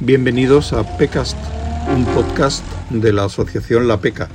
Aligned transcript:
Bienvenidos 0.00 0.72
a 0.72 0.84
PECAST, 0.96 1.36
un 1.92 2.04
podcast 2.04 2.64
de 2.88 3.12
la 3.12 3.24
Asociación 3.24 3.88
La 3.88 3.96
Peca, 3.96 4.28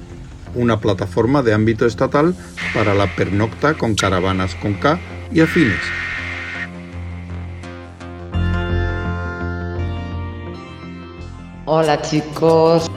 una 0.55 0.82
plataforma 0.82 1.41
de 1.41 1.54
ámbito 1.54 1.86
estatal 1.86 2.36
para 2.73 2.93
la 2.93 3.07
pernocta 3.16 3.73
con 3.76 3.96
caravanas 3.96 4.55
con 4.55 4.73
K 4.73 4.99
y 5.31 5.39
afines. 5.39 5.80
Hola 11.66 12.02
chicos. 12.02 12.91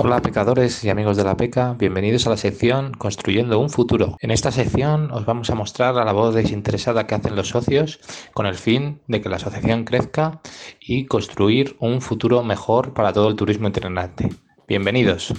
Hola 0.00 0.22
pecadores 0.22 0.84
y 0.84 0.90
amigos 0.90 1.16
de 1.16 1.24
la 1.24 1.36
PECA, 1.36 1.74
bienvenidos 1.76 2.24
a 2.24 2.30
la 2.30 2.36
sección 2.36 2.92
Construyendo 2.92 3.58
un 3.58 3.68
futuro. 3.68 4.16
En 4.20 4.30
esta 4.30 4.52
sección 4.52 5.10
os 5.10 5.26
vamos 5.26 5.50
a 5.50 5.56
mostrar 5.56 5.96
la 5.96 6.04
labor 6.04 6.32
desinteresada 6.32 7.08
que 7.08 7.16
hacen 7.16 7.34
los 7.34 7.48
socios 7.48 7.98
con 8.32 8.46
el 8.46 8.54
fin 8.54 9.00
de 9.08 9.20
que 9.20 9.28
la 9.28 9.36
asociación 9.36 9.84
crezca 9.84 10.40
y 10.80 11.06
construir 11.06 11.74
un 11.80 12.00
futuro 12.00 12.44
mejor 12.44 12.94
para 12.94 13.12
todo 13.12 13.28
el 13.28 13.34
turismo 13.34 13.66
itinerante. 13.66 14.28
Bienvenidos. 14.68 15.34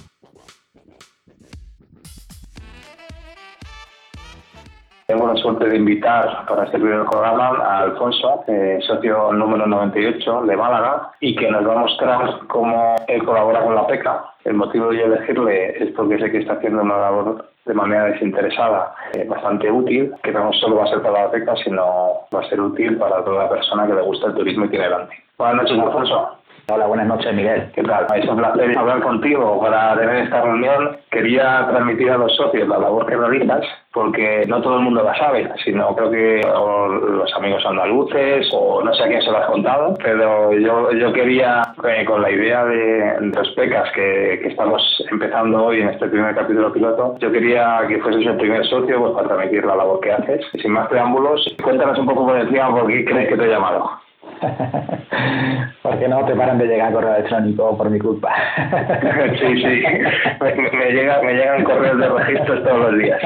Tengo 5.09 5.25
la 5.25 5.35
suerte 5.37 5.67
de 5.67 5.75
invitar 5.75 6.45
para 6.47 6.65
este 6.65 6.77
primer 6.77 7.03
programa 7.07 7.57
a 7.65 7.79
Alfonso, 7.79 8.43
eh, 8.45 8.77
socio 8.85 9.33
número 9.33 9.65
98 9.65 10.43
de 10.43 10.55
Málaga, 10.55 11.09
y 11.19 11.35
que 11.35 11.49
nos 11.49 11.67
va 11.67 11.73
a 11.73 11.79
mostrar 11.79 12.41
cómo 12.47 12.95
él 13.07 13.23
colabora 13.23 13.63
con 13.63 13.73
la 13.73 13.87
PECA. 13.87 14.23
El 14.45 14.53
motivo 14.53 14.91
de 14.91 15.01
elegirle 15.01 15.83
es 15.83 15.91
porque 15.93 16.19
sé 16.19 16.29
que 16.29 16.37
está 16.37 16.53
haciendo 16.53 16.83
una 16.83 16.97
labor 16.97 17.43
de 17.65 17.73
manera 17.73 18.05
desinteresada 18.05 18.93
eh, 19.13 19.25
bastante 19.27 19.71
útil, 19.71 20.13
que 20.21 20.31
no 20.31 20.53
solo 20.53 20.75
va 20.75 20.83
a 20.83 20.89
ser 20.89 21.01
para 21.01 21.23
la 21.23 21.31
PECA, 21.31 21.55
sino 21.55 21.81
va 22.31 22.41
a 22.41 22.47
ser 22.47 22.61
útil 22.61 22.95
para 22.97 23.25
toda 23.25 23.49
persona 23.49 23.87
que 23.87 23.95
le 23.95 24.03
gusta 24.03 24.27
el 24.27 24.35
turismo 24.35 24.65
itinerante. 24.65 25.15
Buenas 25.39 25.63
noches, 25.63 25.79
Alfonso. 25.79 26.38
Hola, 26.71 26.85
buenas 26.85 27.07
noches, 27.07 27.33
Miguel. 27.33 27.71
¿Qué 27.73 27.81
tal? 27.81 28.05
Es 28.15 28.29
un 28.29 28.37
placer 28.37 28.77
hablar 28.77 29.01
contigo 29.01 29.59
para 29.59 29.97
tener 29.97 30.17
esta 30.17 30.41
reunión. 30.41 30.97
Quería 31.09 31.65
transmitir 31.67 32.11
a 32.11 32.17
los 32.17 32.35
socios 32.35 32.67
la 32.67 32.77
labor 32.77 33.07
que 33.07 33.17
realizas, 33.17 33.65
porque 33.91 34.45
no 34.47 34.61
todo 34.61 34.77
el 34.77 34.83
mundo 34.83 35.01
la 35.01 35.17
sabe, 35.17 35.49
sino 35.63 35.95
creo 35.95 36.11
que 36.11 36.41
los 36.43 37.33
amigos 37.33 37.65
andaluces 37.65 38.47
o 38.53 38.83
no 38.83 38.93
sé 38.93 39.03
a 39.03 39.07
quién 39.07 39.21
se 39.23 39.31
lo 39.31 39.39
has 39.39 39.47
contado, 39.47 39.95
pero 40.03 40.53
yo, 40.53 40.91
yo 40.91 41.11
quería, 41.11 41.63
eh, 41.87 42.05
con 42.05 42.21
la 42.21 42.29
idea 42.29 42.63
de, 42.65 43.15
los 43.19 43.49
PECAS 43.51 43.91
que, 43.93 44.39
que, 44.43 44.49
estamos 44.49 44.83
empezando 45.09 45.65
hoy 45.65 45.81
en 45.81 45.89
este 45.89 46.07
primer 46.07 46.35
capítulo 46.35 46.71
piloto, 46.71 47.15
yo 47.17 47.31
quería 47.31 47.79
que 47.87 47.97
fueses 47.97 48.27
el 48.27 48.37
primer 48.37 48.63
socio 48.67 48.99
pues, 48.99 49.13
para 49.13 49.27
transmitir 49.27 49.65
la 49.65 49.75
labor 49.75 49.99
que 50.01 50.11
haces. 50.11 50.45
Sin 50.61 50.71
más 50.71 50.87
preámbulos, 50.87 51.47
cuéntanos 51.63 51.97
un 51.97 52.05
poco 52.05 52.27
por 52.27 52.37
encima 52.37 52.69
por 52.69 52.85
qué 52.85 53.05
crees 53.05 53.29
que 53.29 53.37
te 53.37 53.45
he 53.45 53.49
llamado. 53.49 53.89
Porque 55.83 56.07
no 56.07 56.25
te 56.25 56.35
paran 56.35 56.57
de 56.57 56.67
llegar 56.67 56.93
correo 56.93 57.15
electrónico 57.15 57.77
por 57.77 57.89
mi 57.89 57.99
culpa. 57.99 58.33
sí, 59.39 59.61
sí. 59.61 59.83
Me, 60.39 60.91
llega, 60.91 61.21
me 61.21 61.33
llegan 61.33 61.63
correos 61.63 61.97
de 61.97 62.09
registros 62.09 62.63
todos 62.63 62.91
los 62.91 62.99
días. 62.99 63.19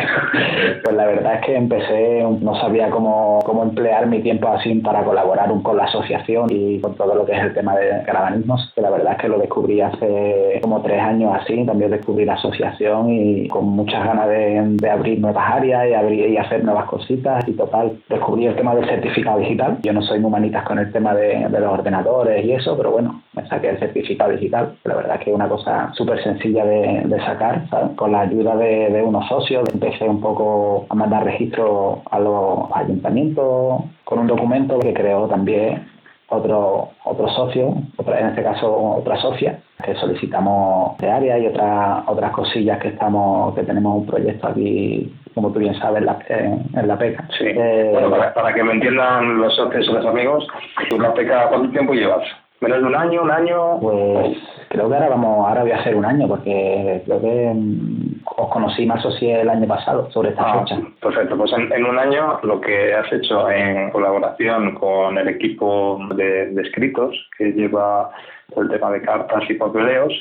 Pues 0.83 0.95
la 0.95 1.05
verdad 1.05 1.35
es 1.35 1.45
que 1.45 1.55
empecé, 1.55 2.23
no 2.41 2.55
sabía 2.59 2.89
cómo, 2.89 3.39
cómo 3.45 3.63
emplear 3.63 4.07
mi 4.07 4.21
tiempo 4.21 4.47
así 4.49 4.75
para 4.75 5.03
colaborar 5.03 5.49
con 5.61 5.77
la 5.77 5.83
asociación 5.85 6.47
y 6.49 6.79
con 6.79 6.95
todo 6.95 7.15
lo 7.15 7.25
que 7.25 7.33
es 7.33 7.43
el 7.43 7.53
tema 7.53 7.75
de 7.75 8.03
caravanismos, 8.05 8.71
que 8.75 8.81
la 8.81 8.89
verdad 8.89 9.13
es 9.13 9.19
que 9.19 9.27
lo 9.27 9.39
descubrí 9.39 9.81
hace 9.81 10.59
como 10.61 10.81
tres 10.81 11.01
años 11.01 11.35
así, 11.39 11.65
también 11.65 11.91
descubrí 11.91 12.25
la 12.25 12.33
asociación 12.33 13.09
y 13.09 13.47
con 13.49 13.65
muchas 13.65 14.05
ganas 14.05 14.29
de, 14.29 14.89
abrir 14.89 15.19
nuevas 15.19 15.51
áreas 15.51 15.87
y, 15.89 15.93
abrir, 15.93 16.29
y 16.29 16.37
hacer 16.37 16.63
nuevas 16.63 16.85
cositas 16.85 17.47
y 17.47 17.53
total, 17.53 17.97
descubrí 18.09 18.45
el 18.45 18.55
tema 18.55 18.75
del 18.75 18.85
certificado 18.85 19.39
digital. 19.39 19.77
Yo 19.83 19.93
no 19.93 20.01
soy 20.01 20.19
muy 20.19 20.31
manitas 20.31 20.63
con 20.63 20.79
el 20.79 20.91
tema 20.91 21.02
de, 21.11 21.49
los 21.49 21.73
ordenadores 21.73 22.45
y 22.45 22.53
eso, 22.53 22.77
pero 22.77 22.91
bueno, 22.91 23.23
me 23.33 23.47
saqué 23.47 23.69
el 23.69 23.79
certificado 23.79 24.31
digital. 24.31 24.75
La 24.83 24.95
verdad 24.95 25.17
es 25.17 25.23
que 25.23 25.29
es 25.31 25.35
una 25.35 25.49
cosa 25.49 25.91
súper 25.93 26.23
sencilla 26.23 26.65
de, 26.65 27.19
sacar, 27.25 27.63
Con 27.95 28.11
la 28.11 28.21
ayuda 28.21 28.55
de, 28.55 29.01
unos 29.03 29.27
socios, 29.27 29.67
empecé 29.73 30.05
un 30.05 30.21
poco 30.21 30.85
a 30.89 30.95
mandar 30.95 31.25
registro 31.25 32.01
a 32.09 32.19
los 32.19 32.71
ayuntamientos 32.73 33.83
con 34.03 34.19
un 34.19 34.27
documento 34.27 34.79
que 34.79 34.93
creó 34.93 35.27
también 35.27 35.92
otro, 36.33 36.89
otro 37.05 37.27
socio, 37.29 37.73
otra, 37.97 38.19
en 38.19 38.27
este 38.27 38.43
caso 38.43 38.73
otra 38.97 39.17
socia, 39.17 39.59
que 39.83 39.95
solicitamos 39.95 40.97
de 40.97 41.09
área 41.09 41.37
y 41.37 41.47
otras 41.47 42.03
otras 42.07 42.31
cosillas 42.31 42.79
que 42.79 42.89
estamos 42.89 43.53
que 43.55 43.63
tenemos 43.63 43.95
un 43.95 44.05
proyecto 44.05 44.47
aquí 44.47 45.11
como 45.33 45.51
tú 45.51 45.59
bien 45.59 45.75
sabes, 45.75 46.03
en 46.29 46.87
la 46.87 46.97
PECA. 46.97 47.27
Sí. 47.37 47.45
Eh, 47.45 47.89
bueno, 47.91 48.11
para, 48.11 48.53
que 48.53 48.63
me 48.63 48.73
entiendan 48.73 49.39
los 49.39 49.55
socios 49.55 49.87
y 49.87 49.91
los 49.91 50.05
amigos, 50.05 50.47
¿tú 50.89 50.99
la 50.99 51.13
PECA 51.13 51.49
cuánto 51.49 51.71
tiempo 51.71 51.93
llevas? 51.93 52.23
¿Menos 52.61 52.79
de 52.79 52.87
un 52.87 52.95
año, 52.95 53.23
un 53.23 53.31
año? 53.31 53.79
Pues 53.81 54.37
creo 54.69 54.87
que 54.87 54.95
ahora 54.95 55.09
vamos, 55.09 55.47
ahora 55.47 55.63
voy 55.63 55.71
a 55.71 55.79
hacer 55.79 55.95
un 55.95 56.05
año, 56.05 56.27
porque 56.27 57.01
creo 57.05 57.21
que 57.21 57.51
mm, 57.53 58.21
os 58.37 58.49
conocí 58.49 58.85
más 58.85 59.05
o 59.05 59.11
sí 59.11 59.29
el 59.29 59.49
año 59.49 59.67
pasado 59.67 60.09
sobre 60.11 60.29
esta 60.29 60.43
ah, 60.43 60.59
fecha. 60.59 60.81
Perfecto, 61.01 61.37
pues 61.37 61.51
en, 61.53 61.85
un 61.85 61.99
año 61.99 62.39
lo 62.43 62.61
que 62.61 62.93
has 62.93 63.11
hecho 63.11 63.49
en 63.49 63.91
colaboración 63.91 64.75
con 64.75 65.17
el 65.17 65.27
equipo 65.27 65.99
de, 66.15 66.47
de 66.51 66.61
escritos 66.61 67.15
que 67.37 67.51
lleva 67.51 68.11
el 68.55 68.69
tema 68.69 68.91
de 68.91 69.01
cartas 69.01 69.43
y 69.49 69.55
papeleos, 69.55 70.13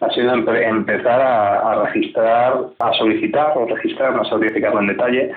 ha 0.00 0.10
sido 0.10 0.32
empezar 0.34 1.20
a, 1.20 1.84
registrar, 1.84 2.54
a 2.78 2.92
solicitar 2.92 3.52
o 3.56 3.66
registrar, 3.66 4.14
no 4.14 4.24
sabría 4.24 4.50
en 4.50 4.86
detalle, 4.86 5.30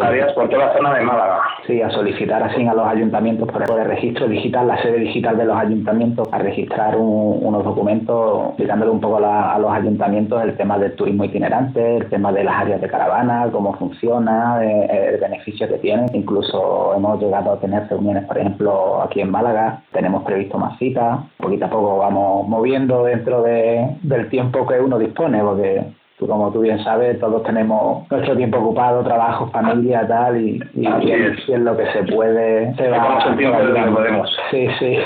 áreas 0.00 0.32
por 0.32 0.48
toda 0.48 0.66
la 0.66 0.72
zona 0.74 0.94
de 0.94 1.04
Málaga. 1.04 1.40
Sí, 1.66 1.80
a 1.82 1.90
solicitar 1.90 2.42
así 2.42 2.66
a 2.66 2.74
los 2.74 2.86
ayuntamientos 2.86 3.48
por 3.48 3.62
el 3.62 3.86
registro 3.86 4.28
digital, 4.28 4.68
la 4.68 4.80
sede 4.82 4.98
digital 4.98 5.36
de 5.36 5.44
los 5.44 5.56
ayuntamientos, 5.56 6.28
a 6.32 6.38
registrar 6.38 6.96
unos 6.96 7.64
documentos 7.64 8.48
explicándole 8.48 8.90
un 8.90 9.00
poco 9.00 9.18
a 9.24 9.58
los 9.58 9.70
ayuntamientos 9.72 10.42
el 10.42 10.56
tema 10.56 10.78
del 10.78 10.94
turismo 10.94 11.24
itinerante, 11.24 11.96
el 11.96 12.08
tema 12.08 12.32
de 12.32 12.44
las 12.44 12.54
áreas 12.54 12.80
de 12.80 12.88
caravana, 12.88 13.48
cómo 13.52 13.74
funciona, 13.74 14.64
eh, 14.64 15.12
el 15.14 15.20
beneficio 15.20 15.68
que 15.68 15.78
tiene. 15.78 16.06
Incluso 16.12 16.94
hemos 16.96 17.20
llegado 17.20 17.52
a 17.52 17.60
tener 17.60 17.86
reuniones, 17.88 18.24
por 18.24 18.38
ejemplo, 18.38 19.02
aquí 19.02 19.20
en 19.20 19.30
Málaga, 19.30 19.82
tenemos 19.92 20.24
previsto 20.24 20.58
más 20.58 20.78
citas, 20.78 21.20
poquito 21.36 21.66
a 21.66 21.70
poco 21.70 21.98
vamos 21.98 22.48
moviendo 22.48 23.04
dentro 23.04 23.42
de 23.42 23.97
del 24.02 24.28
tiempo 24.28 24.66
que 24.66 24.80
uno 24.80 24.98
dispone, 24.98 25.40
porque 25.42 25.82
tú, 26.18 26.26
como 26.26 26.52
tú 26.52 26.60
bien 26.60 26.82
sabes, 26.82 27.18
todos 27.20 27.42
tenemos 27.42 28.10
nuestro 28.10 28.36
tiempo 28.36 28.58
ocupado, 28.58 29.02
trabajo, 29.02 29.48
familia, 29.50 30.06
tal, 30.06 30.40
y, 30.40 30.62
y, 30.74 30.86
es. 31.12 31.48
lo 31.48 31.76
que 31.76 31.86
se 31.92 32.02
puede. 32.04 32.74
Se 32.74 32.88
va, 32.88 33.18
el 33.26 33.36
tiempo 33.36 33.58
que 33.58 33.90
podemos. 33.90 34.36
Sí, 34.50 34.68
sí. 34.78 34.98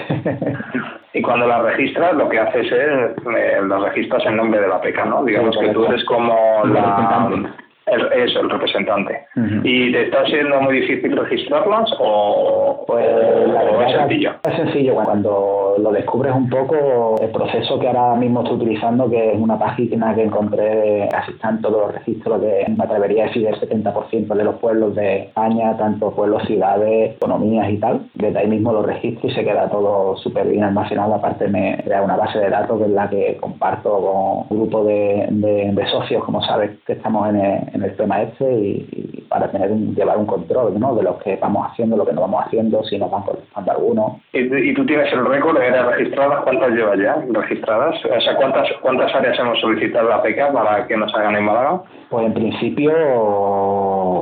y 1.15 1.23
cuando 1.23 1.47
la 1.47 1.63
registras, 1.63 2.15
lo 2.15 2.29
que 2.29 2.39
haces 2.39 2.67
es, 2.67 2.73
eh, 2.73 3.61
la 3.67 3.79
registras 3.79 4.25
en 4.27 4.37
nombre 4.37 4.61
de 4.61 4.69
la 4.69 4.81
PECA, 4.81 5.05
¿no? 5.05 5.25
Digamos 5.25 5.57
que 5.59 5.69
tú 5.69 5.85
eres 5.85 6.05
como 6.05 6.35
la 6.65 7.53
eso, 7.87 8.41
el 8.41 8.51
representante. 8.51 9.27
¿Y 9.65 9.93
te 9.93 10.03
está 10.05 10.25
siendo 10.27 10.61
muy 10.61 10.81
difícil 10.81 11.17
registrarlas 11.17 11.93
o, 11.99 12.85
pues, 12.87 13.05
es 13.05 13.93
sencillo? 13.93 14.35
Es 14.49 14.57
sencillo, 14.57 14.95
cuando 14.95 15.72
lo 15.79 15.93
descubres 15.93 16.35
un 16.35 16.49
poco, 16.49 17.17
el 17.21 17.31
proceso 17.31 17.79
que 17.79 17.89
ahora 17.89 18.15
mismo 18.17 18.43
estoy 18.43 18.57
utilizando, 18.57 19.09
que 19.09 19.33
es 19.33 19.41
una 19.41 19.59
página 19.59 20.15
que 20.15 20.25
encontré, 20.25 21.09
casi 21.11 21.33
están 21.33 21.61
todos 21.61 21.87
los 21.87 21.95
registros 21.95 22.41
de, 22.41 22.65
me 22.77 22.85
atrevería 22.85 23.25
a 23.25 23.27
decir, 23.29 23.45
del 23.45 23.61
70% 23.61 24.35
de 24.35 24.45
los 24.45 24.57
pueblos 24.57 24.95
de 24.95 25.25
España, 25.25 25.77
tanto 25.77 26.11
pueblos, 26.13 26.43
ciudades, 26.47 27.17
economías 27.17 27.71
y 27.71 27.79
tal. 27.79 28.09
Desde 28.15 28.39
ahí 28.39 28.49
mismo 28.49 28.73
lo 28.73 28.83
registro 28.83 29.29
y 29.29 29.35
se 29.35 29.45
queda 29.45 29.69
todo 29.69 30.17
súper 30.17 30.49
bien 30.49 30.65
almacenado. 30.65 31.15
Aparte 31.15 31.49
me 31.49 31.79
crea 31.85 32.03
una 32.03 32.17
base 32.17 32.39
de 32.39 32.51
datos 32.51 32.79
que 32.79 32.85
es 32.85 32.91
la 32.91 33.09
que 33.09 33.39
comparto 33.41 33.91
con 33.91 34.47
un 34.49 34.67
grupo 34.67 34.85
de, 34.85 35.27
de 35.31 35.87
socios, 35.87 36.25
como 36.25 36.43
sabes, 36.43 36.71
que 36.87 36.95
estamos 36.95 37.29
en 37.29 37.37
el 37.37 37.53
en 37.73 37.83
el 37.83 37.97
tema 37.97 38.23
este 38.23 38.53
y, 38.53 39.27
para 39.29 39.51
tener 39.51 39.71
un, 39.71 39.95
llevar 39.95 40.19
un 40.19 40.27
control 40.27 40.79
¿no? 40.79 40.95
de 40.95 41.03
lo 41.03 41.19
que 41.19 41.37
vamos 41.37 41.71
haciendo, 41.71 41.97
lo 41.97 42.05
que 42.05 42.13
no 42.13 42.21
vamos 42.21 42.45
haciendo, 42.47 42.85
si 42.85 42.99
nos 42.99 43.11
van 43.11 43.23
contestando 43.23 43.73
algunos. 43.73 44.13
¿Y, 44.33 44.75
tú 44.75 44.85
tienes 44.85 45.13
el 45.13 45.25
récord 45.25 45.57
áreas 45.67 45.87
registradas? 45.87 46.43
¿Cuántas 46.45 46.71
llevas 46.71 46.99
ya 46.99 47.17
registradas? 47.31 48.05
O 48.05 48.21
sea, 48.21 48.37
¿cuántas, 48.37 48.69
¿cuántas 48.81 49.15
áreas 49.15 49.39
hemos 49.39 49.61
solicitado 49.61 50.13
a 50.13 50.23
PECA 50.23 50.53
para 50.53 50.87
que 50.87 50.97
nos 50.97 51.15
hagan 51.15 51.37
en 51.37 51.45
Málaga? 51.45 51.83
Pues 52.13 52.27
en 52.27 52.35
principio 52.35 52.93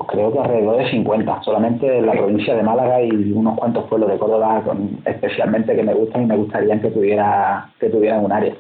creo 0.07 0.33
que 0.33 0.39
alrededor 0.39 0.77
de 0.77 0.91
50, 0.93 1.43
solamente 1.43 1.99
en 1.99 2.07
la 2.07 2.13
provincia 2.13 2.55
de 2.55 2.63
Málaga 2.63 3.03
y 3.03 3.33
unos 3.33 3.59
cuantos 3.59 3.83
pueblos 3.89 4.13
de 4.13 4.17
Córdoba 4.17 4.63
especialmente 5.05 5.75
que 5.75 5.83
me 5.83 5.95
gustan 5.95 6.23
y 6.23 6.27
me 6.27 6.37
gustaría 6.37 6.81
que 6.81 6.89
tuviera 6.93 7.69
que 7.81 7.89
tuvieran 7.89 8.25
un 8.25 8.31
área. 8.31 8.55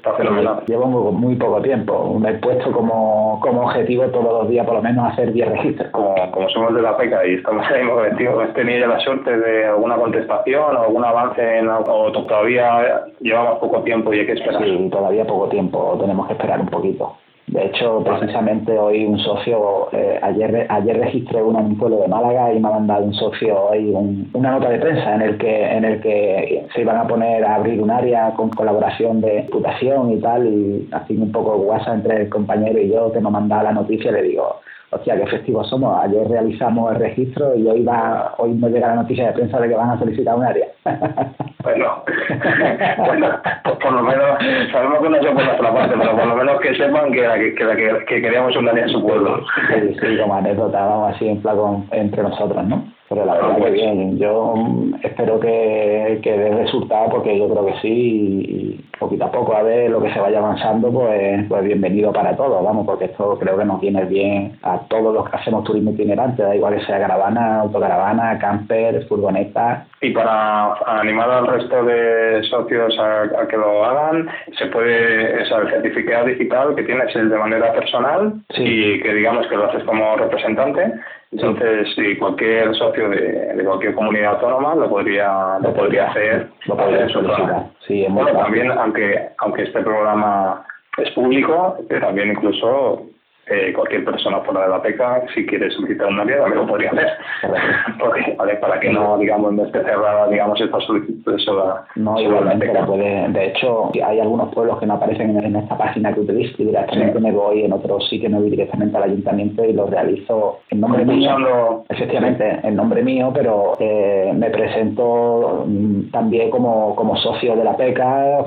Llevo 0.66 1.12
muy, 1.12 1.36
poco 1.36 1.62
tiempo, 1.62 2.18
me 2.18 2.30
he 2.30 2.34
puesto 2.38 2.72
como, 2.72 3.38
como 3.40 3.66
objetivo 3.66 4.02
todos 4.06 4.42
los 4.42 4.48
días 4.48 4.66
por 4.66 4.74
lo 4.74 4.82
menos 4.82 5.12
hacer 5.12 5.32
10 5.32 5.48
registros. 5.48 5.90
Como, 5.92 6.16
como 6.32 6.48
somos 6.48 6.74
de 6.74 6.82
la 6.82 6.96
PECA 6.96 7.24
y 7.24 7.34
estamos 7.34 7.64
ahí 7.70 7.86
objetivo, 7.86 8.40
¿has 8.40 8.52
tenido 8.54 8.88
la 8.88 8.98
suerte 8.98 9.38
de 9.38 9.66
alguna 9.66 9.94
contestación 9.94 10.76
o 10.76 10.82
algún 10.82 11.04
avance 11.04 11.58
en, 11.58 11.68
o 11.68 12.10
todavía 12.10 13.04
llevamos 13.20 13.60
poco 13.60 13.80
tiempo 13.84 14.12
y 14.12 14.18
hay 14.18 14.26
que 14.26 14.32
esperar? 14.32 14.64
Sí, 14.64 14.88
todavía 14.90 15.24
poco 15.24 15.48
tiempo, 15.50 15.96
tenemos 16.00 16.26
que 16.26 16.32
esperar 16.32 16.60
un 16.60 16.66
poquito. 16.66 17.14
De 17.46 17.66
hecho, 17.66 18.04
precisamente 18.04 18.78
hoy 18.78 19.04
un 19.04 19.18
socio, 19.18 19.88
eh, 19.92 20.20
ayer 20.22 20.66
ayer 20.68 20.98
registré 20.98 21.42
uno 21.42 21.58
en 21.58 21.66
un 21.66 21.78
pueblo 21.78 21.96
de 21.98 22.06
Málaga 22.06 22.52
y 22.52 22.60
me 22.60 22.68
ha 22.68 22.72
mandado 22.72 23.04
un 23.04 23.14
socio 23.14 23.60
hoy 23.70 23.92
una 24.32 24.52
nota 24.52 24.68
de 24.70 24.78
prensa 24.78 25.16
en 25.16 25.22
el 25.22 25.36
que 25.36 25.64
en 25.64 25.84
el 25.84 26.00
que 26.00 26.66
se 26.72 26.80
iban 26.82 26.96
a 26.96 27.08
poner 27.08 27.44
a 27.44 27.56
abrir 27.56 27.82
un 27.82 27.90
área 27.90 28.30
con 28.34 28.50
colaboración 28.50 29.20
de 29.20 29.42
diputación 29.42 30.12
y 30.12 30.20
tal 30.20 30.46
y 30.46 30.88
haciendo 30.92 31.26
un 31.26 31.32
poco 31.32 31.56
WhatsApp 31.56 31.96
entre 31.96 32.22
el 32.22 32.28
compañero 32.28 32.78
y 32.78 32.88
yo 32.88 33.10
que 33.12 33.20
me 33.20 33.26
ha 33.26 33.32
mandado 33.32 33.64
la 33.64 33.72
noticia 33.72 34.12
le 34.12 34.22
digo 34.22 34.60
hostia, 34.90 35.16
qué 35.16 35.26
festivos 35.26 35.68
somos. 35.68 35.96
Ayer 36.04 36.28
realizamos 36.28 36.92
el 36.92 36.98
registro 37.00 37.54
y 37.56 37.66
hoy 37.66 37.84
va, 37.84 38.34
hoy 38.38 38.54
me 38.54 38.68
llega 38.68 38.88
la 38.88 38.96
noticia 38.96 39.26
de 39.26 39.32
prensa 39.32 39.60
de 39.60 39.68
que 39.68 39.74
van 39.74 39.90
a 39.90 39.98
solicitar 39.98 40.36
un 40.36 40.44
área. 40.44 40.66
bueno, 41.64 42.04
bueno 42.98 43.28
pues 43.64 43.76
por 43.76 43.92
lo 43.92 44.02
menos, 44.02 44.38
sabemos 44.72 45.00
que 45.00 45.08
no 45.08 45.22
se 45.22 45.30
por 45.30 45.44
nuestra 45.44 45.72
parte, 45.72 45.94
pero 45.98 46.16
por 46.16 46.26
lo 46.26 46.36
menos 46.36 46.60
que 46.60 46.74
sepan 46.74 47.12
que, 47.12 47.20
que, 47.20 47.54
que, 47.54 48.04
que 48.06 48.22
queríamos 48.22 48.56
un 48.56 48.68
área 48.68 48.84
en 48.84 48.90
su 48.90 49.02
pueblo. 49.02 49.44
sí, 49.68 49.96
sí, 50.00 50.18
como 50.18 50.34
anécdota, 50.34 50.84
vamos 50.84 51.14
así 51.14 51.28
en 51.28 51.40
flaco 51.40 51.84
entre 51.92 52.22
nosotros, 52.22 52.64
¿no? 52.64 52.99
Pero 53.10 53.24
la 53.24 53.34
verdad 53.34 53.56
que 53.56 53.70
bien, 53.72 54.18
yo 54.18 54.54
espero 55.02 55.40
que, 55.40 56.20
que 56.22 56.30
dé 56.30 56.50
resultado 56.54 57.10
porque 57.10 57.36
yo 57.36 57.48
creo 57.48 57.66
que 57.66 57.80
sí 57.80 57.88
y 57.90 58.84
poquito 59.00 59.24
a 59.24 59.32
poco 59.32 59.56
a 59.56 59.64
ver 59.64 59.90
lo 59.90 60.00
que 60.00 60.12
se 60.12 60.20
vaya 60.20 60.38
avanzando, 60.38 60.92
pues, 60.92 61.44
pues 61.48 61.64
bienvenido 61.64 62.12
para 62.12 62.36
todos, 62.36 62.62
vamos, 62.62 62.86
porque 62.86 63.06
esto 63.06 63.36
creo 63.40 63.58
que 63.58 63.64
nos 63.64 63.80
viene 63.80 64.04
bien 64.04 64.56
a 64.62 64.78
todos 64.86 65.12
los 65.12 65.28
que 65.28 65.36
hacemos 65.38 65.64
turismo 65.64 65.90
itinerante, 65.90 66.44
da 66.44 66.54
igual 66.54 66.76
que 66.76 66.86
sea 66.86 67.00
caravana, 67.00 67.62
autocaravana, 67.62 68.38
camper, 68.38 69.04
furgoneta. 69.08 69.86
Y 70.02 70.10
para 70.10 70.74
animar 71.00 71.30
al 71.30 71.48
resto 71.48 71.82
de 71.82 72.44
socios 72.44 72.96
a, 72.96 73.48
que 73.48 73.56
lo 73.56 73.84
hagan, 73.86 74.28
se 74.56 74.66
puede, 74.66 75.52
o 75.52 75.58
el 75.62 75.70
certificado 75.70 76.26
digital 76.26 76.76
que 76.76 76.84
tienes 76.84 77.08
es 77.16 77.28
de 77.28 77.38
manera 77.38 77.72
personal 77.72 78.34
y 78.56 79.00
que 79.00 79.14
digamos 79.14 79.48
que 79.48 79.56
lo 79.56 79.64
haces 79.64 79.82
como 79.82 80.14
representante 80.14 80.92
entonces, 81.32 81.94
si 81.94 82.16
cualquier 82.16 82.74
socio 82.74 83.08
de, 83.08 83.54
de, 83.54 83.64
cualquier 83.64 83.94
comunidad 83.94 84.34
autónoma 84.34 84.74
lo 84.74 84.88
podría 84.88 85.58
lo 85.60 85.72
podría 85.72 86.10
hacer, 86.10 86.48
lo 86.66 86.76
podría 86.76 87.08
solicitar. 87.08 87.66
Sí, 87.86 88.04
bueno, 88.08 88.32
también, 88.32 88.70
aunque 88.72 89.28
aunque 89.38 89.62
este 89.62 89.80
programa 89.80 90.66
es 90.96 91.10
público, 91.12 91.78
también 92.00 92.32
incluso 92.32 93.06
eh, 93.46 93.72
cualquier 93.72 94.04
persona 94.04 94.40
fuera 94.40 94.62
de 94.62 94.68
la 94.68 94.82
PECA, 94.82 95.22
si 95.34 95.44
quiere 95.46 95.70
solicitar 95.70 96.06
una 96.06 96.22
área, 96.22 96.38
también 96.38 96.60
lo 96.60 96.66
podría 96.66 96.90
hacer. 96.90 97.08
Porque, 97.98 98.34
¿vale? 98.38 98.54
Para 98.56 98.78
que 98.78 98.90
no, 98.90 99.18
digamos, 99.18 99.52
no 99.52 99.64
esté 99.64 99.82
cerrada, 99.82 100.28
digamos, 100.28 100.60
esta 100.60 100.80
solicitud 100.80 101.38
sola. 101.38 101.84
No, 101.96 102.20
igualmente 102.20 102.72
la 102.72 102.86
puede. 102.86 103.28
De 103.28 103.46
hecho, 103.46 103.90
hay 104.04 104.20
algunos 104.20 104.54
pueblos 104.54 104.78
que 104.78 104.86
no 104.86 104.94
aparecen 104.94 105.36
en, 105.36 105.56
esta 105.56 105.76
página 105.76 106.14
que 106.14 106.20
utilizo 106.20 106.62
y 106.62 106.66
directamente 106.66 107.18
me 107.18 107.32
voy, 107.32 107.64
en 107.64 107.72
otros 107.72 108.08
sí 108.08 108.20
que 108.20 108.28
me 108.28 108.38
voy 108.38 108.50
directamente 108.50 108.96
al 108.96 109.04
ayuntamiento 109.04 109.64
y 109.64 109.72
lo 109.72 109.86
realizo 109.86 110.60
en 110.70 110.80
nombre 110.80 111.04
mío. 111.04 111.84
Efectivamente, 111.88 112.60
en 112.62 112.76
nombre 112.76 113.02
mío, 113.02 113.30
pero 113.34 113.76
eh, 113.80 114.32
me 114.34 114.50
presento 114.50 115.64
mm, 115.66 116.10
también 116.10 116.50
como, 116.50 116.94
como 116.94 117.16
socio 117.16 117.56
de 117.56 117.64
la 117.64 117.76
PECA, 117.76 118.44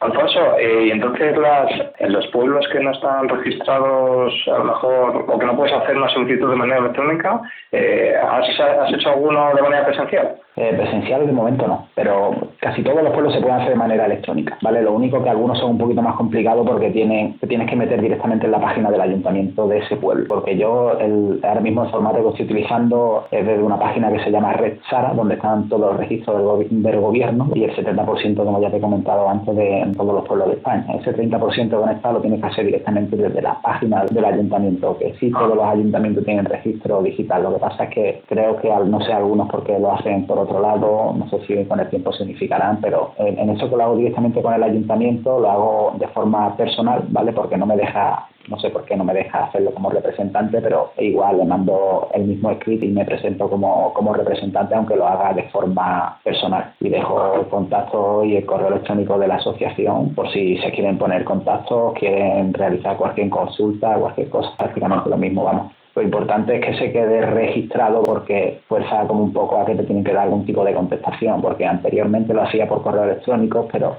Alfonso, 0.00 0.56
eh, 0.58 0.86
y 0.86 0.90
entonces 0.92 1.36
las, 1.36 1.70
en 1.98 2.12
los 2.12 2.26
pueblos 2.28 2.64
que 2.72 2.78
no 2.78 2.92
están 2.92 3.28
registrados, 3.28 4.32
a 4.46 4.58
lo 4.58 4.64
mejor, 4.64 5.24
o 5.28 5.38
que 5.38 5.46
no 5.46 5.56
puedes 5.56 5.74
hacer 5.74 5.96
una 5.96 6.08
solicitud 6.08 6.50
de 6.50 6.56
manera 6.56 6.78
electrónica, 6.78 7.40
eh, 7.72 8.14
¿has, 8.16 8.48
¿has, 8.60 8.92
hecho 8.92 9.10
alguno 9.10 9.54
de 9.54 9.62
manera 9.62 9.84
presencial? 9.86 10.36
Eh, 10.54 10.74
presencial 10.74 11.24
de 11.24 11.32
momento 11.32 11.68
no, 11.68 11.86
pero 11.94 12.34
casi 12.58 12.82
todos 12.82 13.02
los 13.02 13.12
pueblos 13.12 13.32
se 13.32 13.40
pueden 13.40 13.58
hacer 13.58 13.70
de 13.70 13.76
manera 13.76 14.06
electrónica, 14.06 14.58
¿vale? 14.60 14.82
Lo 14.82 14.92
único 14.92 15.22
que 15.22 15.30
algunos 15.30 15.58
son 15.58 15.72
un 15.72 15.78
poquito 15.78 16.02
más 16.02 16.16
complicados 16.16 16.66
porque 16.66 16.90
tienen, 16.90 17.38
te 17.38 17.46
tienes 17.46 17.70
que 17.70 17.76
meter 17.76 18.00
directamente 18.00 18.46
en 18.46 18.52
la 18.52 18.60
página 18.60 18.90
del 18.90 19.00
ayuntamiento 19.00 19.68
de 19.68 19.78
ese 19.78 19.96
pueblo, 19.96 20.26
porque 20.28 20.56
yo 20.56 20.98
el, 20.98 21.40
ahora 21.44 21.60
mismo 21.60 21.84
el 21.84 21.90
formato 21.90 22.22
que 22.22 22.28
estoy 22.30 22.46
utilizando 22.46 23.28
es 23.30 23.46
desde 23.46 23.62
una 23.62 23.78
página 23.78 24.10
que 24.12 24.18
se 24.20 24.30
llama 24.30 24.52
Red 24.54 24.78
Sara, 24.90 25.12
donde 25.14 25.34
están 25.34 25.68
todos 25.68 25.92
los 25.92 25.96
registros 25.96 26.58
del, 26.58 26.82
del 26.82 27.00
gobierno 27.00 27.48
y 27.54 27.64
el 27.64 27.76
70%, 27.76 28.36
como 28.36 28.60
ya 28.60 28.70
te 28.70 28.78
he 28.78 28.80
comentado 28.80 29.28
antes, 29.28 29.54
de 29.54 29.87
en 29.88 29.94
todos 29.94 30.14
los 30.14 30.26
pueblos 30.26 30.48
de 30.48 30.54
España. 30.54 30.86
Ese 31.00 31.14
30% 31.14 31.70
conectado 31.70 32.14
lo 32.14 32.20
tienes 32.20 32.40
que 32.40 32.46
hacer 32.46 32.66
directamente 32.66 33.16
desde 33.16 33.42
la 33.42 33.60
página 33.60 34.04
del 34.04 34.24
ayuntamiento, 34.24 34.96
que 34.98 35.14
sí 35.18 35.30
todos 35.30 35.56
los 35.56 35.64
ayuntamientos 35.64 36.24
tienen 36.24 36.44
registro 36.44 37.02
digital. 37.02 37.42
Lo 37.42 37.54
que 37.54 37.60
pasa 37.60 37.84
es 37.84 37.90
que 37.90 38.22
creo 38.28 38.56
que, 38.56 38.68
no 38.68 39.00
sé 39.00 39.12
algunos 39.12 39.48
porque 39.48 39.78
lo 39.78 39.92
hacen 39.92 40.26
por 40.26 40.38
otro 40.38 40.60
lado, 40.60 41.14
no 41.16 41.28
sé 41.28 41.40
si 41.46 41.64
con 41.64 41.80
el 41.80 41.88
tiempo 41.88 42.12
se 42.12 42.22
unificarán, 42.22 42.80
pero 42.80 43.12
en 43.18 43.50
eso 43.50 43.68
que 43.68 43.76
lo 43.76 43.82
hago 43.82 43.96
directamente 43.96 44.42
con 44.42 44.54
el 44.54 44.62
ayuntamiento 44.62 45.38
lo 45.38 45.50
hago 45.50 45.92
de 45.98 46.08
forma 46.08 46.56
personal, 46.56 47.04
¿vale? 47.08 47.32
Porque 47.32 47.56
no 47.56 47.66
me 47.66 47.76
deja 47.76 48.28
no 48.48 48.58
sé 48.58 48.70
por 48.70 48.84
qué 48.84 48.96
no 48.96 49.04
me 49.04 49.14
deja 49.14 49.44
hacerlo 49.44 49.72
como 49.72 49.90
representante, 49.90 50.60
pero 50.60 50.92
igual 50.98 51.38
le 51.38 51.44
mando 51.44 52.08
el 52.14 52.24
mismo 52.24 52.52
script 52.54 52.82
y 52.82 52.88
me 52.88 53.04
presento 53.04 53.48
como, 53.48 53.92
como 53.94 54.14
representante, 54.14 54.74
aunque 54.74 54.96
lo 54.96 55.06
haga 55.06 55.32
de 55.34 55.44
forma 55.44 56.18
personal. 56.24 56.74
Y 56.80 56.88
dejo 56.88 57.34
el 57.34 57.46
contacto 57.48 58.24
y 58.24 58.36
el 58.36 58.46
correo 58.46 58.68
electrónico 58.68 59.18
de 59.18 59.28
la 59.28 59.36
asociación 59.36 60.14
por 60.14 60.30
si 60.32 60.58
se 60.58 60.70
quieren 60.70 60.98
poner 60.98 61.24
contacto, 61.24 61.94
quieren 61.98 62.52
realizar 62.54 62.96
cualquier 62.96 63.30
consulta, 63.30 63.94
cualquier 63.94 64.28
cosa, 64.28 64.50
prácticamente 64.56 65.10
lo 65.10 65.16
mismo, 65.16 65.44
vamos. 65.44 65.72
Lo 65.94 66.02
importante 66.02 66.54
es 66.54 66.64
que 66.64 66.78
se 66.78 66.92
quede 66.92 67.22
registrado 67.22 68.02
porque 68.04 68.60
fuerza 68.68 69.04
como 69.08 69.24
un 69.24 69.32
poco 69.32 69.58
a 69.58 69.66
que 69.66 69.74
te 69.74 69.82
tienen 69.82 70.04
que 70.04 70.12
dar 70.12 70.24
algún 70.24 70.46
tipo 70.46 70.64
de 70.64 70.72
contestación, 70.72 71.42
porque 71.42 71.66
anteriormente 71.66 72.32
lo 72.32 72.42
hacía 72.42 72.68
por 72.68 72.82
correo 72.82 73.04
electrónico, 73.04 73.68
pero 73.72 73.96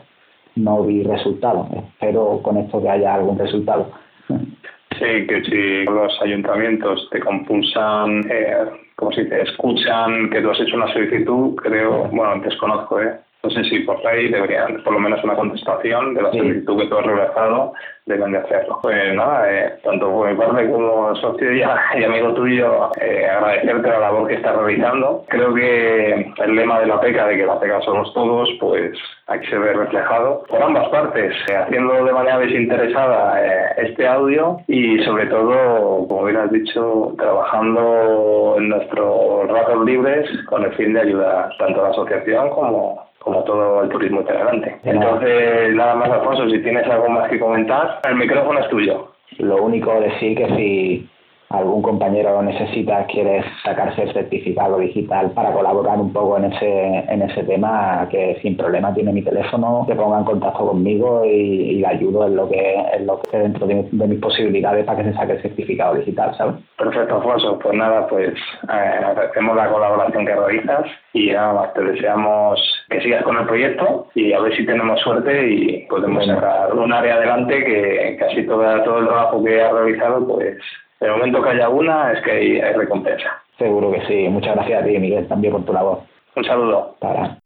no 0.55 0.83
vi 0.83 1.03
resultado. 1.03 1.67
Espero 1.75 2.39
con 2.41 2.57
esto 2.57 2.81
que 2.81 2.89
haya 2.89 3.13
algún 3.13 3.37
resultado. 3.37 3.87
Sí, 4.29 5.27
que 5.27 5.43
si 5.45 5.85
los 5.85 6.21
ayuntamientos 6.21 7.07
te 7.11 7.19
compulsan, 7.19 8.25
eh, 8.29 8.65
como 8.95 9.11
si 9.13 9.27
te 9.29 9.41
escuchan 9.43 10.29
que 10.29 10.41
tú 10.41 10.49
has 10.49 10.59
hecho 10.59 10.75
una 10.75 10.91
solicitud, 10.91 11.55
creo, 11.55 12.05
bueno, 12.05 12.41
desconozco, 12.43 13.01
¿eh? 13.01 13.17
No 13.41 13.49
sé 13.49 13.63
si 13.63 13.79
por 13.79 14.03
ley 14.03 14.27
deberían, 14.27 14.83
por 14.83 14.93
lo 14.93 14.99
menos 14.99 15.23
una 15.23 15.35
contestación 15.35 16.13
de 16.13 16.21
la 16.21 16.31
solicitud 16.31 16.77
que 16.77 16.87
tú 16.87 16.97
has 16.97 17.05
realizado, 17.05 17.73
deben 18.05 18.33
de 18.33 18.39
hacerlo. 18.39 18.79
Pues 18.81 19.15
nada, 19.15 19.49
eh, 19.49 19.79
tanto 19.81 20.11
por 20.11 20.29
mi 20.29 20.37
parte 20.37 20.69
como 20.69 21.15
socio 21.15 21.53
y, 21.53 21.63
amigo 21.63 22.33
tuyo, 22.33 22.89
eh, 22.99 23.29
agradecerte 23.29 23.87
la 23.87 23.99
labor 23.99 24.27
que 24.27 24.33
estás 24.33 24.57
realizando. 24.57 25.23
Creo 25.29 25.53
que 25.53 26.33
el 26.37 26.55
lema 26.55 26.81
de 26.81 26.87
la 26.87 26.99
PECA, 26.99 27.27
de 27.27 27.37
que 27.37 27.45
la 27.45 27.59
PECA 27.59 27.79
somos 27.81 28.13
todos, 28.13 28.49
pues 28.59 28.97
aquí 29.27 29.47
se 29.47 29.57
ve 29.57 29.71
reflejado 29.71 30.43
por 30.49 30.61
ambas 30.61 30.89
partes, 30.89 31.33
eh, 31.49 31.55
haciendo 31.55 32.03
de 32.03 32.11
manera 32.11 32.39
desinteresada 32.39 33.39
este 33.77 34.05
audio 34.05 34.57
y 34.67 34.99
sobre 35.03 35.27
todo, 35.27 36.05
como 36.07 36.25
bien 36.25 36.37
has 36.37 36.51
dicho, 36.51 37.13
trabajando 37.17 38.55
en 38.57 38.69
nuestros 38.69 39.47
ratos 39.47 39.85
libres 39.85 40.27
con 40.47 40.65
el 40.65 40.73
fin 40.73 40.93
de 40.93 41.01
ayudar 41.01 41.51
tanto 41.57 41.79
a 41.79 41.83
la 41.83 41.89
asociación 41.91 42.49
como 42.49 43.08
como 43.19 43.43
todo 43.43 43.83
el 43.83 43.89
turismo 43.89 44.21
itinerante. 44.21 44.77
Entonces, 44.83 45.73
nada 45.75 45.95
más, 45.95 46.09
Alfonso, 46.09 46.49
si 46.49 46.59
tienes 46.59 46.87
algo 46.87 47.09
más 47.09 47.29
que 47.29 47.39
comentar, 47.39 47.99
el 48.07 48.15
micrófono 48.15 48.59
es 48.59 48.69
tuyo. 48.69 49.11
Lo 49.37 49.63
único 49.63 49.99
decir 49.99 50.37
que 50.37 50.47
si 50.55 51.09
algún 51.49 51.81
compañero 51.81 52.33
lo 52.33 52.43
necesita, 52.43 53.05
quiere 53.07 53.43
sacarse 53.63 54.03
el 54.03 54.13
certificado 54.13 54.77
digital 54.77 55.31
para 55.31 55.51
colaborar 55.51 55.97
un 55.97 56.13
poco 56.13 56.37
en 56.37 56.45
ese, 56.45 57.03
en 57.09 57.23
ese 57.23 57.43
tema, 57.43 58.07
que 58.11 58.37
sin 58.41 58.55
problema 58.55 58.93
tiene 58.93 59.11
mi 59.11 59.23
teléfono, 59.23 59.83
que 59.87 59.95
ponga 59.95 60.19
en 60.19 60.25
contacto 60.25 60.67
conmigo 60.67 61.25
y, 61.25 61.79
le 61.79 61.87
ayudo 61.87 62.27
en 62.27 62.35
lo 62.35 62.49
que 62.49 62.75
en 62.93 63.07
lo 63.07 63.21
que 63.21 63.37
dentro 63.37 63.65
de, 63.65 63.75
mis 63.91 64.19
posibilidades 64.19 64.85
para 64.85 64.97
que 64.97 65.09
se 65.09 65.15
saque 65.15 65.33
el 65.33 65.41
certificado 65.41 65.95
digital, 65.95 66.35
¿sabes? 66.35 66.55
Perfecto, 66.77 67.15
Alfonso. 67.15 67.57
Pues 67.59 67.75
nada, 67.75 68.05
pues 68.07 68.33
eh, 68.33 69.05
agradecemos 69.05 69.55
la 69.55 69.69
colaboración 69.69 70.25
que 70.25 70.35
realizas 70.35 70.85
y 71.13 71.31
nada 71.31 71.53
más, 71.53 71.73
te 71.73 71.81
deseamos 71.81 72.59
que 72.89 73.01
sigas 73.01 73.23
con 73.23 73.37
el 73.37 73.47
proyecto 73.47 74.07
y 74.13 74.33
a 74.33 74.41
ver 74.41 74.55
si 74.55 74.65
tenemos 74.65 74.99
suerte 74.99 75.49
y 75.49 75.87
podemos 75.87 76.25
sacar 76.25 76.73
un 76.73 76.91
área 76.91 77.15
adelante 77.15 77.63
que 77.63 78.17
casi 78.19 78.45
todo, 78.45 78.83
todo 78.83 78.99
el 78.99 79.07
trabajo 79.07 79.43
que 79.43 79.61
has 79.61 79.71
realizado 79.71 80.27
pues 80.27 80.57
el 80.99 81.11
momento 81.11 81.41
que 81.41 81.49
haya 81.49 81.69
una 81.69 82.11
es 82.11 82.23
que 82.23 82.31
hay, 82.31 82.73
recompensa. 82.73 83.43
Seguro 83.57 83.91
que 83.91 84.05
sí. 84.07 84.27
Muchas 84.29 84.55
gracias 84.55 84.83
a 84.83 84.85
ti, 84.85 84.97
Miguel, 84.99 85.27
también 85.27 85.53
por 85.53 85.65
tu 85.65 85.73
labor. 85.73 86.03
Un 86.35 86.43
saludo. 86.43 86.95
Para. 86.99 87.39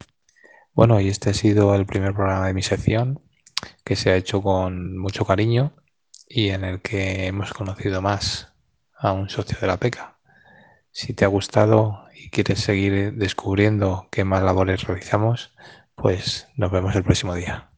Bueno, 0.73 0.99
y 0.99 1.07
este 1.07 1.29
ha 1.29 1.33
sido 1.33 1.75
el 1.75 1.85
primer 1.85 2.13
programa 2.13 2.47
de 2.47 2.53
mi 2.53 2.61
sección 2.61 3.19
que 3.85 3.95
se 3.95 4.11
ha 4.11 4.15
hecho 4.15 4.41
con 4.41 4.97
mucho 4.97 5.25
cariño 5.25 5.73
y 6.27 6.49
en 6.49 6.63
el 6.63 6.81
que 6.81 7.27
hemos 7.27 7.53
conocido 7.53 8.01
más 8.01 8.53
a 8.97 9.11
un 9.11 9.29
socio 9.29 9.57
de 9.59 9.67
la 9.67 9.77
PECA. 9.77 10.17
Si 10.91 11.13
te 11.13 11.25
ha 11.25 11.27
gustado 11.27 12.05
y 12.15 12.29
quieres 12.29 12.59
seguir 12.59 13.13
descubriendo 13.13 14.07
qué 14.11 14.23
más 14.23 14.43
labores 14.43 14.83
realizamos, 14.83 15.55
pues 15.95 16.47
nos 16.55 16.71
vemos 16.71 16.95
el 16.95 17.03
próximo 17.03 17.35
día. 17.35 17.69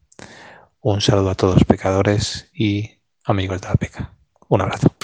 Un 0.80 1.00
saludo 1.00 1.30
a 1.30 1.34
todos 1.34 1.64
pecadores 1.64 2.50
y 2.54 3.00
amigos 3.24 3.60
de 3.60 3.68
la 3.68 3.74
PECA. 3.74 4.12
Un 4.48 4.62
abrazo. 4.62 4.94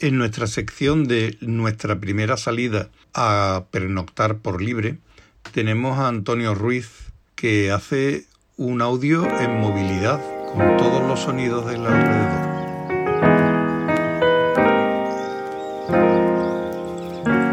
En 0.00 0.16
nuestra 0.16 0.46
sección 0.46 1.06
de 1.06 1.36
nuestra 1.40 2.00
primera 2.00 2.36
salida 2.36 2.88
a 3.14 3.64
pernoctar 3.70 4.38
por 4.38 4.62
libre, 4.62 4.98
tenemos 5.52 5.98
a 5.98 6.08
Antonio 6.08 6.54
Ruiz 6.54 7.12
que 7.34 7.72
hace 7.72 8.24
un 8.56 8.80
audio 8.80 9.26
en 9.40 9.60
movilidad 9.60 10.20
con 10.52 10.76
todos 10.78 11.06
los 11.06 11.20
sonidos 11.20 11.66
del 11.66 11.84
alrededor. 11.84 12.48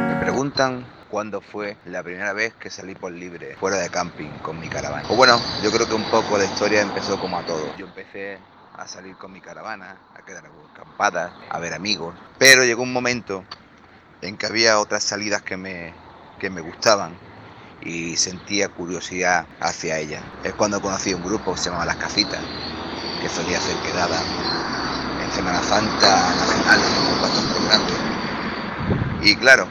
Me 0.07 0.21
preguntan 0.21 0.94
cuándo 1.15 1.39
fue 1.39 1.77
la 1.85 2.03
primera 2.03 2.33
vez 2.33 2.53
que 2.55 2.69
salí 2.69 2.93
por 2.93 3.09
libre 3.09 3.55
fuera 3.57 3.77
de 3.77 3.89
camping 3.89 4.31
con 4.41 4.59
mi 4.59 4.67
caravana. 4.67 5.03
Pues 5.07 5.15
bueno, 5.15 5.39
yo 5.63 5.71
creo 5.71 5.87
que 5.87 5.93
un 5.93 6.03
poco 6.11 6.37
la 6.37 6.43
historia 6.43 6.81
empezó 6.81 7.17
como 7.17 7.37
a 7.37 7.45
todo. 7.45 7.73
Yo 7.77 7.85
empecé 7.85 8.37
a 8.75 8.85
salir 8.85 9.15
con 9.15 9.31
mi 9.31 9.39
caravana, 9.39 9.97
a 10.13 10.25
quedar 10.25 10.43
acampada, 10.73 11.33
a 11.49 11.57
ver 11.59 11.73
amigos. 11.73 12.13
Pero 12.37 12.65
llegó 12.65 12.83
un 12.83 12.91
momento 12.91 13.45
en 14.21 14.35
que 14.35 14.45
había 14.45 14.77
otras 14.77 15.05
salidas 15.05 15.41
que 15.41 15.55
me, 15.55 15.93
que 16.37 16.49
me 16.49 16.59
gustaban 16.59 17.15
y 17.81 18.17
sentía 18.17 18.67
curiosidad 18.67 19.47
hacia 19.61 19.97
ellas. 19.99 20.21
Es 20.43 20.53
cuando 20.53 20.81
conocí 20.81 21.13
un 21.13 21.23
grupo 21.23 21.53
que 21.53 21.59
se 21.59 21.65
llamaba 21.69 21.85
Las 21.85 21.95
Cafitas, 21.95 22.41
que 23.21 23.29
solía 23.29 23.57
hacer 23.57 23.77
quedada 23.77 24.19
en 25.23 25.31
Semana 25.31 25.63
Santa 25.63 26.35
nacionales, 26.35 26.87
bastante 27.21 27.67
grandes. 27.67 27.97
Y 29.21 29.37
claro, 29.37 29.69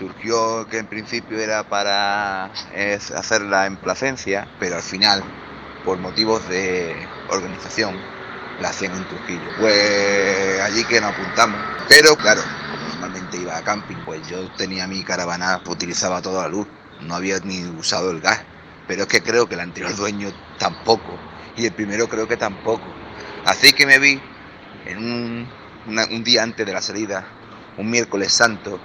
surgió 0.00 0.66
que 0.66 0.78
en 0.78 0.86
principio 0.86 1.38
era 1.38 1.62
para 1.68 2.46
hacerla 2.46 3.66
en 3.66 3.76
Placencia, 3.76 4.48
pero 4.58 4.76
al 4.76 4.82
final, 4.82 5.22
por 5.84 5.98
motivos 5.98 6.48
de 6.48 7.06
organización, 7.28 8.00
la 8.60 8.70
hacían 8.70 8.94
en 8.94 9.06
Trujillo. 9.08 9.50
Pues 9.58 10.60
allí 10.62 10.84
que 10.84 11.02
nos 11.02 11.12
apuntamos. 11.12 11.60
Pero 11.86 12.16
claro, 12.16 12.40
normalmente 12.88 13.36
iba 13.36 13.58
a 13.58 13.62
camping, 13.62 13.96
pues 14.06 14.26
yo 14.26 14.50
tenía 14.52 14.86
mi 14.86 15.04
caravana, 15.04 15.60
utilizaba 15.66 16.22
toda 16.22 16.44
la 16.44 16.48
luz, 16.48 16.66
no 17.02 17.14
había 17.14 17.38
ni 17.40 17.62
usado 17.66 18.10
el 18.10 18.20
gas. 18.20 18.40
Pero 18.88 19.02
es 19.02 19.08
que 19.08 19.22
creo 19.22 19.46
que 19.46 19.54
el 19.54 19.60
anterior 19.60 19.94
dueño 19.94 20.32
tampoco, 20.58 21.18
y 21.56 21.66
el 21.66 21.72
primero 21.72 22.08
creo 22.08 22.26
que 22.26 22.38
tampoco. 22.38 22.84
Así 23.44 23.74
que 23.74 23.84
me 23.84 23.98
vi 23.98 24.18
en 24.86 25.46
un 25.86 26.24
día 26.24 26.42
antes 26.42 26.64
de 26.64 26.72
la 26.72 26.80
salida, 26.80 27.26
un 27.76 27.90
miércoles 27.90 28.32
santo, 28.32 28.80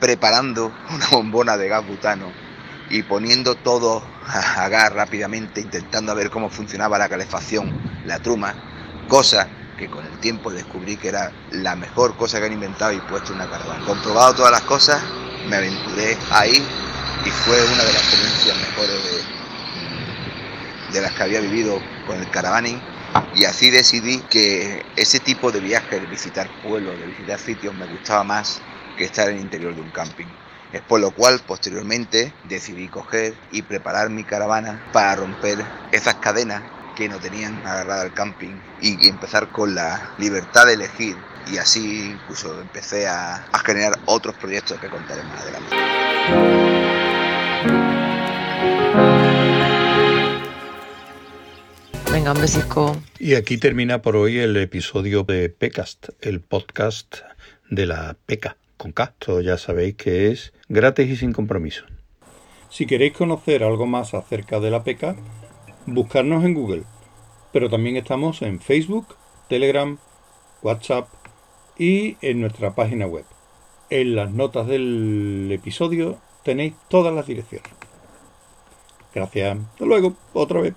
preparando 0.00 0.72
una 0.90 1.08
bombona 1.10 1.56
de 1.56 1.68
gas 1.68 1.86
butano 1.86 2.32
y 2.88 3.02
poniendo 3.04 3.54
todo 3.54 4.02
a 4.26 4.68
gas 4.68 4.92
rápidamente, 4.92 5.60
intentando 5.60 6.14
ver 6.14 6.30
cómo 6.30 6.50
funcionaba 6.50 6.98
la 6.98 7.08
calefacción, 7.08 7.70
la 8.04 8.18
truma, 8.18 8.54
cosa 9.08 9.48
que 9.78 9.88
con 9.88 10.04
el 10.04 10.18
tiempo 10.18 10.50
descubrí 10.50 10.96
que 10.96 11.08
era 11.08 11.32
la 11.52 11.76
mejor 11.76 12.16
cosa 12.16 12.40
que 12.40 12.46
han 12.46 12.52
inventado 12.52 12.92
y 12.92 13.00
puesto 13.00 13.32
en 13.32 13.36
una 13.36 13.48
caravana. 13.48 13.84
Comprobado 13.86 14.34
todas 14.34 14.50
las 14.50 14.62
cosas, 14.62 15.02
me 15.48 15.56
aventuré 15.56 16.18
ahí 16.30 16.62
y 17.24 17.30
fue 17.30 17.64
una 17.64 17.84
de 17.84 17.92
las 17.92 18.02
experiencias 18.02 18.56
mejores 18.58 18.98
de, 20.90 20.94
de 20.94 21.00
las 21.00 21.12
que 21.12 21.22
había 21.22 21.40
vivido 21.40 21.80
con 22.06 22.18
el 22.18 22.28
caravaning 22.30 22.80
y 23.34 23.44
así 23.44 23.70
decidí 23.70 24.18
que 24.30 24.84
ese 24.96 25.20
tipo 25.20 25.50
de 25.50 25.60
viajes, 25.60 26.00
de 26.00 26.06
visitar 26.06 26.48
pueblos, 26.62 26.98
de 26.98 27.06
visitar 27.06 27.38
sitios, 27.38 27.74
me 27.74 27.86
gustaba 27.86 28.24
más 28.24 28.60
que 29.00 29.06
estar 29.06 29.30
en 29.30 29.36
el 29.36 29.40
interior 29.40 29.74
de 29.74 29.80
un 29.80 29.90
camping. 29.90 30.26
Es 30.74 30.82
por 30.82 31.00
lo 31.00 31.10
cual 31.10 31.40
posteriormente 31.46 32.34
decidí 32.44 32.86
coger 32.86 33.34
y 33.50 33.62
preparar 33.62 34.10
mi 34.10 34.24
caravana 34.24 34.90
para 34.92 35.16
romper 35.16 35.58
esas 35.90 36.16
cadenas 36.16 36.62
que 36.96 37.08
no 37.08 37.18
tenían 37.18 37.56
agarrada 37.66 38.02
al 38.02 38.12
camping 38.12 38.54
y, 38.82 39.08
empezar 39.08 39.48
con 39.48 39.74
la 39.74 40.12
libertad 40.18 40.66
de 40.66 40.74
elegir 40.74 41.16
y 41.50 41.56
así 41.56 42.10
incluso 42.10 42.60
empecé 42.60 43.08
a, 43.08 43.36
a 43.50 43.58
generar 43.60 43.98
otros 44.04 44.36
proyectos 44.36 44.78
que 44.78 44.88
contaré 44.88 45.22
más 45.24 45.40
adelante. 45.40 45.76
Venga, 52.12 52.32
un 52.32 52.40
besico. 52.42 53.00
Y 53.18 53.34
aquí 53.34 53.56
termina 53.56 54.02
por 54.02 54.16
hoy 54.16 54.38
el 54.40 54.58
episodio 54.58 55.22
de 55.22 55.48
PECAST, 55.48 56.10
el 56.20 56.40
podcast 56.40 57.16
de 57.70 57.86
la 57.86 58.14
PECA, 58.26 58.56
con 58.80 58.92
K. 58.92 59.14
ya 59.44 59.58
sabéis 59.58 59.94
que 59.96 60.28
es 60.28 60.54
gratis 60.68 61.10
y 61.10 61.16
sin 61.16 61.34
compromiso. 61.34 61.84
Si 62.70 62.86
queréis 62.86 63.12
conocer 63.12 63.62
algo 63.62 63.86
más 63.86 64.14
acerca 64.14 64.58
de 64.58 64.70
la 64.70 64.82
PECA, 64.82 65.16
buscarnos 65.84 66.44
en 66.44 66.54
Google, 66.54 66.84
pero 67.52 67.68
también 67.68 67.98
estamos 67.98 68.40
en 68.40 68.58
Facebook, 68.58 69.16
Telegram, 69.48 69.98
WhatsApp 70.62 71.08
y 71.78 72.16
en 72.22 72.40
nuestra 72.40 72.74
página 72.74 73.06
web. 73.06 73.26
En 73.90 74.16
las 74.16 74.30
notas 74.30 74.66
del 74.66 75.50
episodio 75.52 76.18
tenéis 76.42 76.72
todas 76.88 77.12
las 77.12 77.26
direcciones. 77.26 77.70
Gracias. 79.14 79.58
Hasta 79.58 79.84
luego, 79.84 80.14
otra 80.32 80.62
vez. 80.62 80.74